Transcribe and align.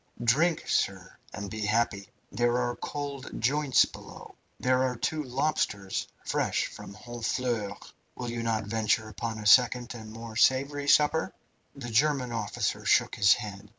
Drink, 0.23 0.67
sir, 0.67 1.15
and 1.31 1.51
be 1.51 1.61
happy! 1.63 2.09
There 2.31 2.57
are 2.57 2.75
cold 2.75 3.39
joints 3.39 3.85
below. 3.85 4.33
There 4.59 4.81
are 4.81 4.95
two 4.95 5.21
lobsters, 5.21 6.07
fresh 6.25 6.65
from 6.65 6.95
Honfleur. 6.95 7.77
Will 8.15 8.31
you 8.31 8.41
not 8.41 8.63
venture 8.65 9.09
upon 9.09 9.37
a 9.37 9.45
second 9.45 9.93
and 9.93 10.11
more 10.11 10.35
savoury 10.35 10.87
supper?" 10.87 11.35
The 11.75 11.89
German 11.91 12.31
officer 12.31 12.83
shook 12.83 13.13
his 13.13 13.33
head. 13.35 13.69